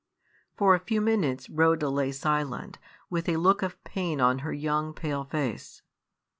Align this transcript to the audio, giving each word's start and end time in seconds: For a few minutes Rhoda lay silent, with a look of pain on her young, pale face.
For 0.57 0.73
a 0.73 0.79
few 0.79 0.99
minutes 0.99 1.47
Rhoda 1.47 1.87
lay 1.87 2.11
silent, 2.11 2.79
with 3.11 3.29
a 3.29 3.35
look 3.37 3.61
of 3.61 3.83
pain 3.83 4.19
on 4.19 4.39
her 4.39 4.51
young, 4.51 4.95
pale 4.95 5.25
face. 5.25 5.83